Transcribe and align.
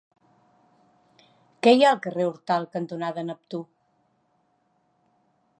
Què 1.67 1.73
hi 1.75 1.85
ha 1.87 1.91
al 1.97 2.01
carrer 2.07 2.27
Hortal 2.31 2.67
cantonada 2.79 3.27
Neptú? 3.29 3.63